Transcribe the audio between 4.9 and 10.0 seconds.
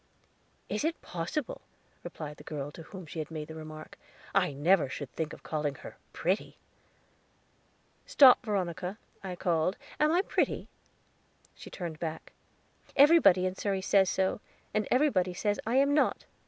think of calling her pretty." "Stop, Veronica," I called;